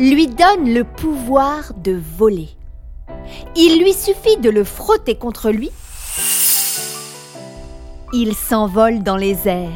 [0.00, 2.48] lui donne le pouvoir de voler.
[3.54, 5.70] Il lui suffit de le frotter contre lui.
[8.14, 9.70] Il s'envole dans les airs,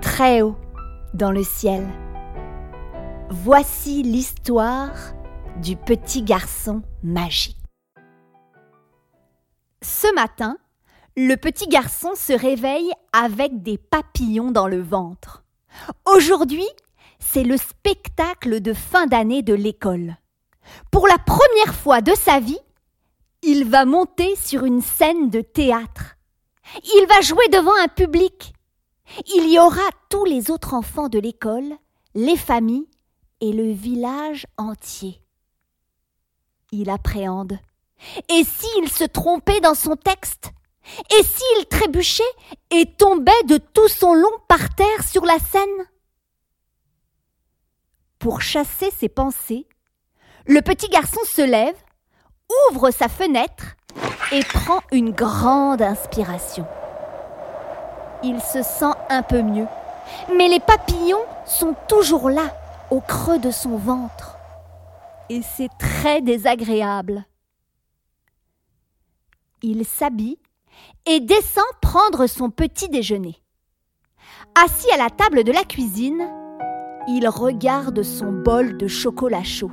[0.00, 0.56] très haut
[1.14, 1.86] dans le ciel.
[3.30, 4.92] Voici l'histoire
[5.62, 7.56] du petit garçon magique.
[9.82, 10.56] Ce matin,
[11.16, 15.44] le petit garçon se réveille avec des papillons dans le ventre.
[16.06, 16.66] Aujourd'hui,
[17.18, 20.16] c'est le spectacle de fin d'année de l'école.
[20.90, 22.60] Pour la première fois de sa vie,
[23.42, 26.16] il va monter sur une scène de théâtre.
[26.82, 28.52] Il va jouer devant un public.
[29.34, 31.72] Il y aura tous les autres enfants de l'école,
[32.14, 32.88] les familles
[33.40, 35.22] et le village entier.
[36.72, 37.58] Il appréhende.
[38.28, 40.52] Et s'il se trompait dans son texte?
[41.18, 42.22] Et s'il trébuchait
[42.70, 45.86] et tombait de tout son long par terre sur la scène?
[48.18, 49.66] Pour chasser ses pensées,
[50.46, 51.76] le petit garçon se lève,
[52.70, 53.76] ouvre sa fenêtre
[54.32, 56.66] et prend une grande inspiration.
[58.24, 59.68] Il se sent un peu mieux,
[60.36, 62.54] mais les papillons sont toujours là,
[62.90, 64.36] au creux de son ventre.
[65.28, 67.24] Et c'est très désagréable.
[69.62, 70.38] Il s'habille
[71.06, 73.40] et descend prendre son petit déjeuner.
[74.54, 76.28] Assis à la table de la cuisine,
[77.08, 79.70] il regarde son bol de chocolat chaud.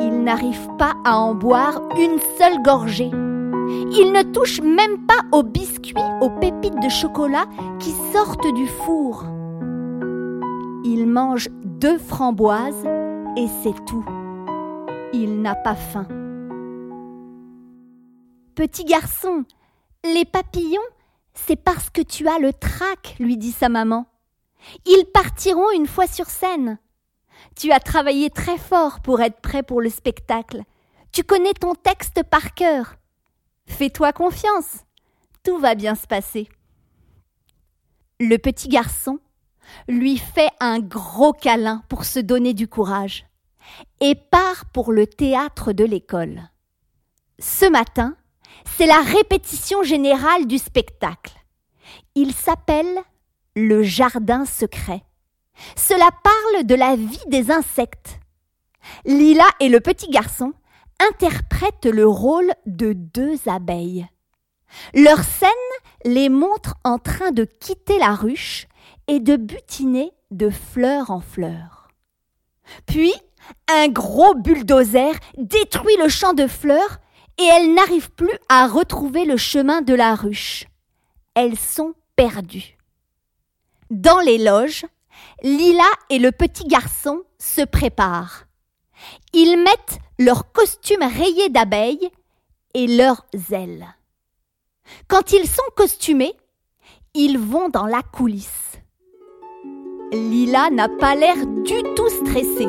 [0.00, 3.10] Il n'arrive pas à en boire une seule gorgée.
[3.12, 7.44] Il ne touche même pas aux biscuits, aux pépites de chocolat
[7.80, 9.24] qui sortent du four.
[10.84, 12.86] Il mange deux framboises
[13.36, 14.04] et c'est tout.
[15.12, 16.06] Il n'a pas faim.
[18.54, 19.44] Petit garçon,
[20.04, 20.80] les papillons,
[21.34, 24.06] c'est parce que tu as le trac, lui dit sa maman.
[24.86, 26.78] Ils partiront une fois sur scène.
[27.56, 30.62] Tu as travaillé très fort pour être prêt pour le spectacle.
[31.12, 32.96] Tu connais ton texte par cœur.
[33.66, 34.84] Fais-toi confiance.
[35.42, 36.48] Tout va bien se passer.
[38.18, 39.18] Le petit garçon
[39.88, 43.24] lui fait un gros câlin pour se donner du courage
[44.00, 46.42] et part pour le théâtre de l'école.
[47.38, 48.16] Ce matin,
[48.64, 51.32] c'est la répétition générale du spectacle.
[52.14, 52.98] Il s'appelle
[53.56, 55.02] le jardin secret.
[55.76, 58.18] Cela parle de la vie des insectes.
[59.04, 60.52] Lila et le petit garçon
[61.10, 64.06] interprètent le rôle de deux abeilles.
[64.94, 65.50] Leur scène
[66.04, 68.68] les montre en train de quitter la ruche
[69.08, 71.88] et de butiner de fleur en fleur.
[72.86, 73.12] Puis,
[73.68, 77.00] un gros bulldozer détruit le champ de fleurs
[77.38, 80.66] et elles n'arrivent plus à retrouver le chemin de la ruche.
[81.34, 82.76] Elles sont perdues.
[83.90, 84.86] Dans les loges,
[85.42, 88.44] Lila et le petit garçon se préparent.
[89.32, 92.08] Ils mettent leurs costumes rayés d'abeilles
[92.74, 93.88] et leurs ailes.
[95.08, 96.34] Quand ils sont costumés,
[97.14, 98.78] ils vont dans la coulisse.
[100.12, 102.68] Lila n'a pas l'air du tout stressée.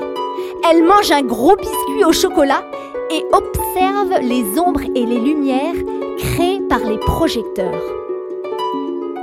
[0.71, 2.63] Elle mange un gros biscuit au chocolat
[3.11, 5.75] et observe les ombres et les lumières
[6.17, 7.83] créées par les projecteurs.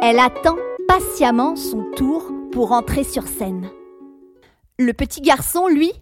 [0.00, 0.56] Elle attend
[0.88, 3.70] patiemment son tour pour entrer sur scène.
[4.78, 5.92] Le petit garçon, lui,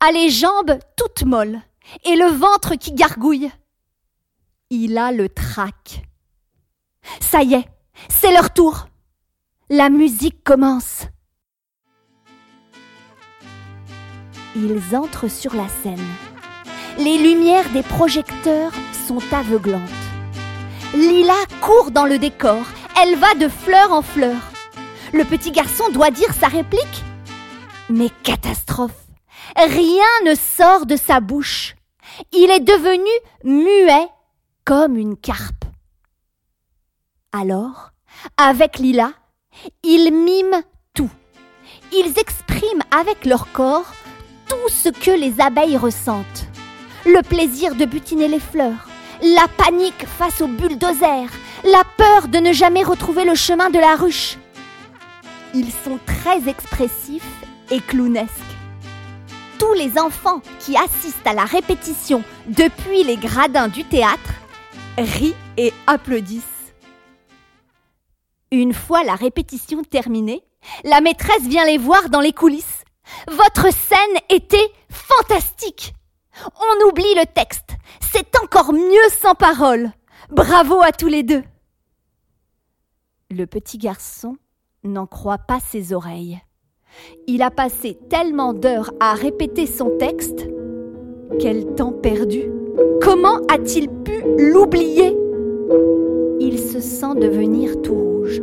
[0.00, 1.60] a les jambes toutes molles
[2.04, 3.50] et le ventre qui gargouille.
[4.70, 6.02] Il a le trac.
[7.20, 7.68] Ça y est,
[8.08, 8.86] c'est leur tour.
[9.68, 11.06] La musique commence.
[14.56, 16.06] Ils entrent sur la scène.
[16.98, 18.72] Les lumières des projecteurs
[19.06, 19.80] sont aveuglantes.
[20.94, 22.64] Lila court dans le décor.
[23.00, 24.36] Elle va de fleur en fleur.
[25.12, 27.04] Le petit garçon doit dire sa réplique.
[27.88, 28.92] Mais catastrophe
[29.56, 31.74] Rien ne sort de sa bouche.
[32.32, 33.10] Il est devenu
[33.44, 34.08] muet
[34.64, 35.64] comme une carpe.
[37.32, 37.90] Alors,
[38.36, 39.12] avec Lila,
[39.82, 40.62] ils miment
[40.94, 41.10] tout.
[41.92, 43.92] Ils expriment avec leur corps
[44.48, 46.46] tout ce que les abeilles ressentent.
[47.04, 48.86] Le plaisir de butiner les fleurs,
[49.22, 51.28] la panique face au bulldozer,
[51.64, 54.36] la peur de ne jamais retrouver le chemin de la ruche.
[55.54, 58.30] Ils sont très expressifs et clownesques.
[59.58, 64.32] Tous les enfants qui assistent à la répétition depuis les gradins du théâtre
[64.98, 66.42] rient et applaudissent.
[68.50, 70.42] Une fois la répétition terminée,
[70.84, 72.84] la maîtresse vient les voir dans les coulisses.
[73.28, 75.94] Votre scène était fantastique.
[76.44, 77.70] On oublie le texte.
[78.00, 79.92] C'est encore mieux sans parole.
[80.30, 81.42] Bravo à tous les deux.
[83.34, 84.36] Le petit garçon
[84.84, 86.38] n'en croit pas ses oreilles.
[87.26, 90.46] Il a passé tellement d'heures à répéter son texte.
[91.40, 92.42] Quel temps perdu.
[93.00, 95.16] Comment a-t-il pu l'oublier?
[96.40, 98.42] Il se sent devenir tout rouge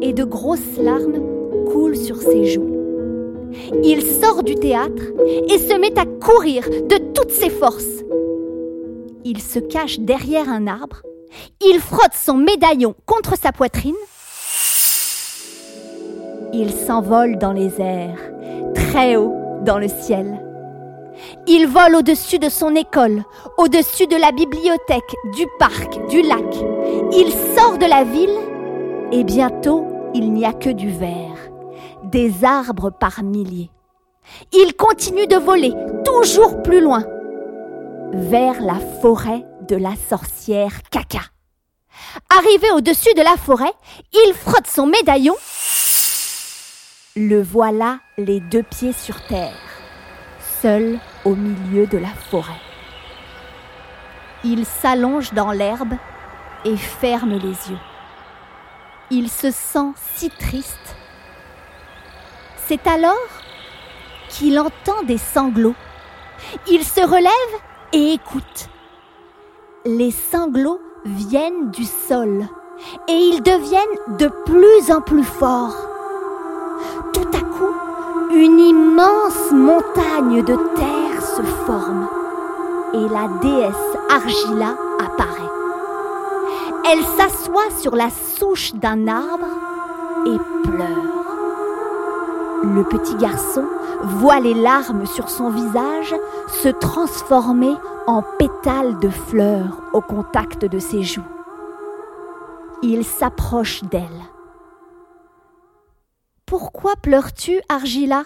[0.00, 1.22] et de grosses larmes
[1.70, 2.74] coulent sur ses joues.
[3.84, 5.04] Il sort du théâtre
[5.48, 8.02] et se met à courir de toutes ses forces.
[9.24, 11.02] Il se cache derrière un arbre,
[11.60, 13.94] il frotte son médaillon contre sa poitrine.
[16.52, 18.18] Il s'envole dans les airs,
[18.74, 19.34] très haut
[19.64, 20.40] dans le ciel.
[21.46, 23.24] Il vole au-dessus de son école,
[23.58, 26.54] au-dessus de la bibliothèque, du parc, du lac.
[27.12, 28.38] Il sort de la ville
[29.12, 31.50] et bientôt il n'y a que du vert,
[32.04, 33.70] des arbres par milliers.
[34.52, 35.74] Il continue de voler
[36.04, 37.04] toujours plus loin,
[38.12, 41.22] vers la forêt la sorcière Caca.
[42.30, 43.72] Arrivé au-dessus de la forêt,
[44.12, 45.34] il frotte son médaillon.
[47.16, 49.52] Le voilà les deux pieds sur terre,
[50.62, 52.60] seul au milieu de la forêt.
[54.44, 55.94] Il s'allonge dans l'herbe
[56.64, 57.78] et ferme les yeux.
[59.10, 60.96] Il se sent si triste.
[62.66, 63.28] C'est alors
[64.30, 65.74] qu'il entend des sanglots.
[66.66, 67.60] Il se relève
[67.92, 68.68] et écoute.
[69.84, 72.46] Les sanglots viennent du sol
[73.08, 75.88] et ils deviennent de plus en plus forts.
[77.12, 77.74] Tout à coup,
[78.32, 82.06] une immense montagne de terre se forme
[82.94, 85.50] et la déesse Argila apparaît.
[86.92, 89.48] Elle s'assoit sur la souche d'un arbre
[90.26, 90.38] et
[90.68, 91.21] pleure.
[92.64, 93.64] Le petit garçon
[94.02, 96.14] voit les larmes sur son visage
[96.48, 97.74] se transformer
[98.06, 101.26] en pétales de fleurs au contact de ses joues.
[102.82, 104.08] Il s'approche d'elle.
[106.46, 108.22] Pourquoi pleures-tu, Argila?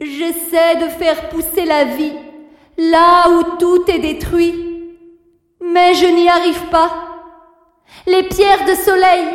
[0.00, 2.14] J'essaie de faire pousser la vie
[2.78, 4.96] là où tout est détruit,
[5.60, 6.90] mais je n'y arrive pas.
[8.06, 9.26] Les pierres de soleil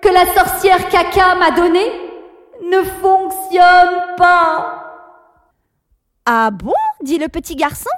[0.00, 2.09] que la sorcière Caca m'a données
[2.62, 4.86] ne fonctionne pas.
[6.26, 7.90] Ah bon dit le petit garçon?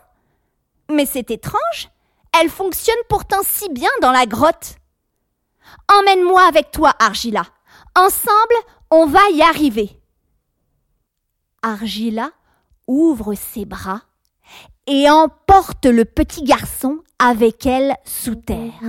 [0.91, 1.91] Mais c'est étrange.
[2.41, 4.77] Elle fonctionne pourtant si bien dans la grotte.
[5.89, 7.45] Emmène-moi avec toi, Argila.
[7.95, 8.55] Ensemble,
[8.91, 10.01] on va y arriver.
[11.63, 12.31] Argila
[12.87, 14.03] ouvre ses bras
[14.87, 18.83] et emporte le petit garçon avec elle sous terre.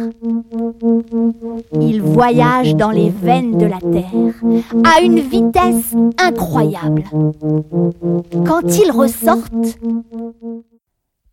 [1.80, 4.34] Ils voyagent dans les veines de la terre
[4.84, 7.04] à une vitesse incroyable.
[8.46, 9.78] Quand ils ressortent,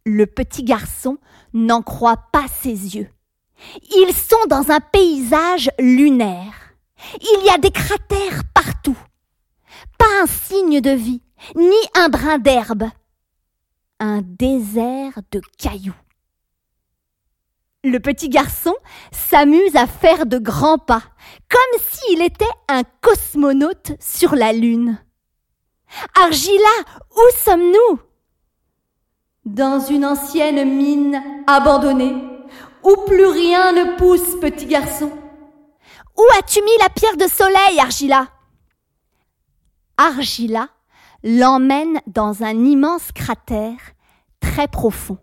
[0.04, 1.16] le petit garçon
[1.54, 3.08] n'en croit pas ses yeux.
[3.96, 6.74] Ils sont dans un paysage lunaire.
[7.20, 8.98] Il y a des cratères partout.
[9.98, 11.22] Pas un signe de vie,
[11.56, 12.84] ni un brin d'herbe.
[14.00, 15.94] Un désert de cailloux.
[17.82, 18.74] Le petit garçon
[19.10, 21.02] s'amuse à faire de grands pas,
[21.48, 25.02] comme s'il était un cosmonaute sur la Lune.
[26.22, 26.68] Argila,
[27.10, 28.00] où sommes-nous?
[29.46, 32.16] Dans une ancienne mine abandonnée,
[32.84, 35.10] où plus rien ne pousse, petit garçon.
[36.18, 38.28] Où as-tu mis la pierre de soleil, Argila?
[39.96, 40.68] Argila
[41.22, 43.80] l'emmène dans un immense cratère
[44.38, 45.16] très profond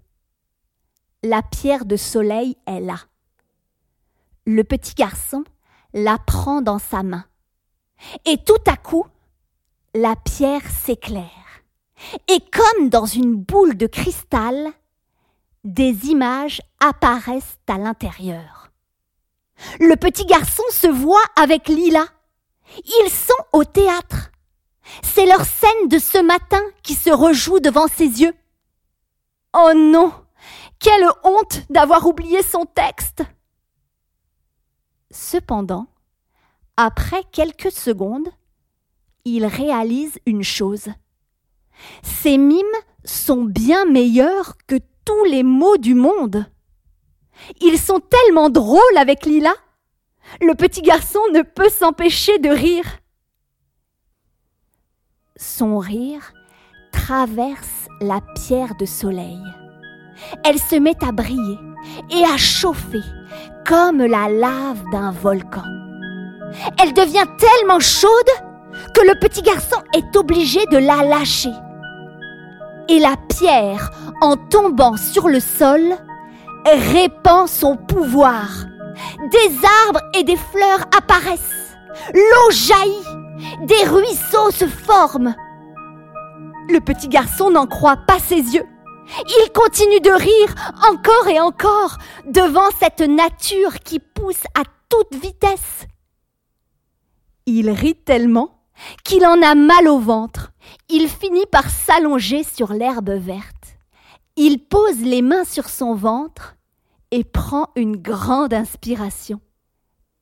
[1.23, 2.99] la pierre de soleil est là.
[4.45, 5.43] Le petit garçon
[5.93, 7.25] la prend dans sa main.
[8.25, 9.05] Et tout à coup,
[9.93, 11.27] la pierre s'éclaire.
[12.27, 14.71] Et comme dans une boule de cristal,
[15.63, 18.71] des images apparaissent à l'intérieur.
[19.79, 22.05] Le petit garçon se voit avec Lila.
[22.77, 24.31] Ils sont au théâtre.
[25.01, 28.33] C'est leur scène de ce matin qui se rejoue devant ses yeux.
[29.53, 30.13] Oh non
[30.79, 33.23] Quelle honte d'avoir oublié son texte
[35.09, 35.87] Cependant,
[36.75, 38.29] après quelques secondes,
[39.25, 40.89] il réalise une chose.
[42.03, 42.65] Ces mimes
[43.03, 46.45] sont bien meilleurs que tous les mots du monde.
[47.61, 49.53] Ils sont tellement drôles avec Lila.
[50.41, 52.85] Le petit garçon ne peut s'empêcher de rire.
[55.35, 56.33] Son rire
[56.91, 59.39] traverse la pierre de soleil.
[60.43, 61.59] Elle se met à briller
[62.09, 63.03] et à chauffer
[63.65, 65.63] comme la lave d'un volcan.
[66.81, 68.11] Elle devient tellement chaude
[68.93, 71.51] que le petit garçon est obligé de la lâcher.
[72.89, 75.81] Et la pierre, en tombant sur le sol,
[76.65, 78.47] répand son pouvoir.
[79.31, 79.55] Des
[79.85, 81.75] arbres et des fleurs apparaissent.
[82.13, 83.65] L'eau jaillit.
[83.65, 85.35] Des ruisseaux se forment.
[86.69, 88.65] Le petit garçon n'en croit pas ses yeux.
[89.27, 90.55] Il continue de rire
[90.89, 95.87] encore et encore devant cette nature qui pousse à toute vitesse.
[97.45, 98.57] Il rit tellement
[99.03, 100.51] qu'il en a mal au ventre.
[100.89, 103.77] Il finit par s'allonger sur l'herbe verte.
[104.35, 106.55] Il pose les mains sur son ventre
[107.11, 109.39] et prend une grande inspiration.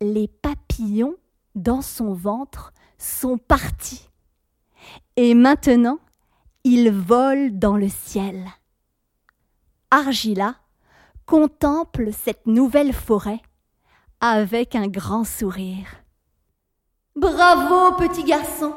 [0.01, 1.15] Les papillons
[1.56, 4.10] dans son ventre sont partis.
[5.18, 6.00] Et maintenant,
[6.63, 8.46] il vole dans le ciel.
[9.92, 10.56] Argila
[11.25, 13.42] contemple cette nouvelle forêt
[14.20, 15.88] avec un grand sourire.
[17.15, 18.74] Bravo, petit garçon.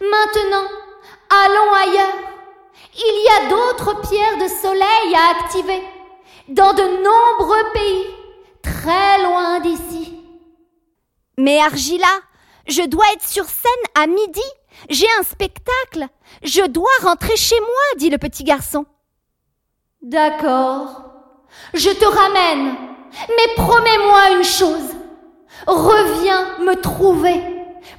[0.00, 0.68] Maintenant,
[1.30, 2.14] allons ailleurs.
[2.94, 5.82] Il y a d'autres pierres de soleil à activer,
[6.48, 8.06] dans de nombreux pays,
[8.62, 10.20] très loin d'ici.
[11.38, 12.20] Mais Argila,
[12.66, 14.40] je dois être sur scène à midi.
[14.88, 16.06] J'ai un spectacle.
[16.42, 18.86] Je dois rentrer chez moi, dit le petit garçon.
[20.02, 21.04] D'accord.
[21.74, 22.74] Je te ramène.
[23.28, 24.94] Mais promets-moi une chose.
[25.66, 27.40] Reviens me trouver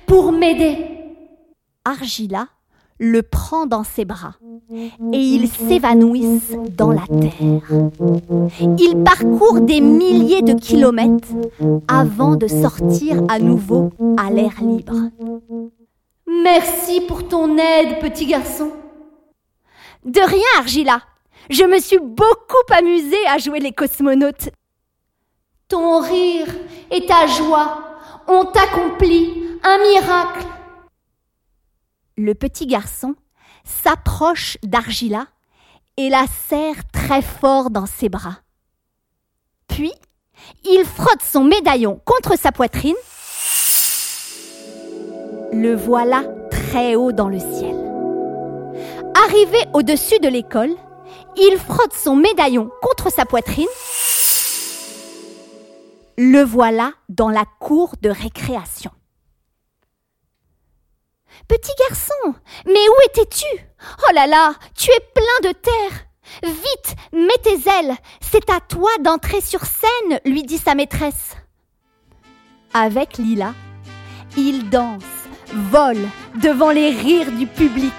[0.06, 0.78] pour m'aider.
[1.86, 2.48] Argila
[3.00, 4.36] le prend dans ses bras
[4.72, 7.70] et ils s'évanouissent dans la terre.
[8.78, 11.28] Ils parcourent des milliers de kilomètres
[11.88, 15.10] avant de sortir à nouveau à l'air libre.
[16.28, 18.72] Merci pour ton aide, petit garçon.
[20.06, 21.02] De rien, Argila.
[21.50, 24.50] Je me suis beaucoup amusée à jouer les cosmonautes.
[25.68, 26.48] Ton rire
[26.92, 30.46] et ta joie ont accompli un miracle.
[32.18, 33.16] Le petit garçon
[33.64, 35.28] s'approche d'Argila
[35.98, 38.40] et la serre très fort dans ses bras.
[39.68, 39.94] Puis,
[40.64, 42.96] il frotte son médaillon contre sa poitrine.
[45.54, 47.76] Le voilà très haut dans le ciel.
[49.26, 50.74] Arrivé au-dessus de l'école,
[51.38, 53.68] il frotte son médaillon contre sa poitrine.
[56.18, 58.92] Le voilà dans la cour de récréation.
[61.48, 62.36] Petit garçon,
[62.66, 63.46] mais où étais-tu?
[64.08, 66.06] Oh là là, tu es plein de terre.
[66.44, 71.36] Vite, mets tes ailes, c'est à toi d'entrer sur scène, lui dit sa maîtresse.
[72.74, 73.54] Avec Lila,
[74.38, 75.04] il danse,
[75.72, 76.08] vole
[76.42, 77.94] devant les rires du public.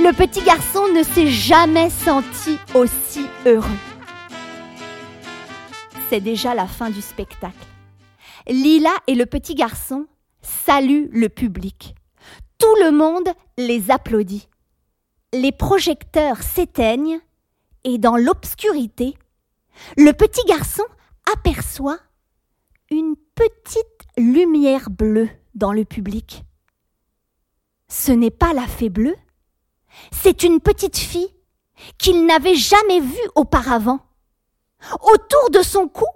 [0.00, 3.68] Le petit garçon ne s'est jamais senti aussi heureux.
[6.08, 7.66] C'est déjà la fin du spectacle.
[8.48, 10.06] Lila et le petit garçon
[10.40, 11.94] saluent le public.
[12.58, 14.48] Tout le monde les applaudit.
[15.34, 17.20] Les projecteurs s'éteignent
[17.84, 19.14] et dans l'obscurité,
[19.98, 20.84] le petit garçon
[21.32, 21.98] aperçoit
[22.90, 26.44] une petite lumière bleue dans le public.
[27.88, 29.16] Ce n'est pas la fée bleue,
[30.10, 31.34] c'est une petite fille
[31.98, 34.00] qu'il n'avait jamais vue auparavant.
[35.00, 36.06] Autour de son cou,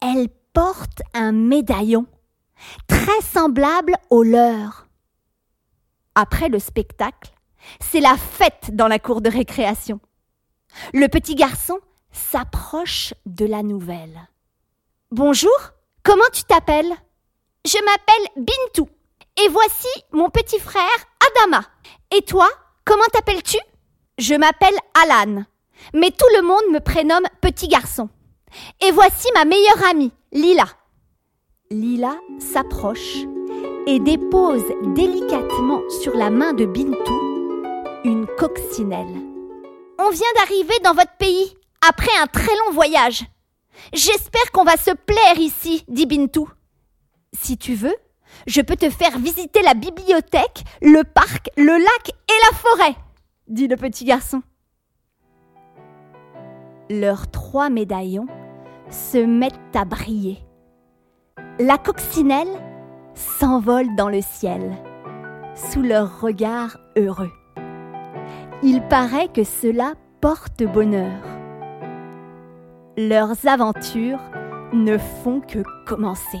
[0.00, 2.06] elle porte un médaillon
[2.86, 4.86] très semblable au leur.
[6.14, 7.32] Après le spectacle,
[7.80, 10.00] c'est la fête dans la cour de récréation.
[10.92, 11.78] Le petit garçon
[12.12, 14.28] s'approche de la nouvelle.
[15.10, 15.56] Bonjour,
[16.02, 16.92] comment tu t'appelles
[17.64, 18.88] Je m'appelle Bintou.
[19.44, 20.82] Et voici mon petit frère
[21.28, 21.62] Adama.
[22.16, 22.48] Et toi,
[22.84, 23.58] comment t'appelles-tu?
[24.18, 25.44] Je m'appelle Alan.
[25.92, 28.08] Mais tout le monde me prénomme petit garçon.
[28.80, 30.66] Et voici ma meilleure amie, Lila.
[31.70, 33.24] Lila s'approche
[33.86, 34.64] et dépose
[34.94, 37.34] délicatement sur la main de Bintou
[38.04, 39.20] une coccinelle.
[39.98, 41.56] On vient d'arriver dans votre pays,
[41.88, 43.24] après un très long voyage.
[43.92, 46.48] J'espère qu'on va se plaire ici, dit Bintou.
[47.32, 47.94] Si tu veux,
[48.46, 52.96] Je peux te faire visiter la bibliothèque, le parc, le lac et la forêt,
[53.48, 54.42] dit le petit garçon.
[56.90, 58.26] Leurs trois médaillons
[58.90, 60.38] se mettent à briller.
[61.58, 62.48] La coccinelle
[63.14, 64.72] s'envole dans le ciel,
[65.54, 67.32] sous leur regard heureux.
[68.62, 71.12] Il paraît que cela porte bonheur.
[72.96, 74.20] Leurs aventures
[74.72, 76.40] ne font que commencer.